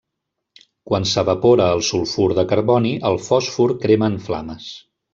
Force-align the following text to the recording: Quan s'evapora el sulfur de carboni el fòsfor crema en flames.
Quan 0.91 1.05
s'evapora 1.11 1.69
el 1.75 1.85
sulfur 1.89 2.27
de 2.41 2.47
carboni 2.55 2.97
el 3.13 3.23
fòsfor 3.31 3.79
crema 3.87 4.15
en 4.15 4.21
flames. 4.29 4.71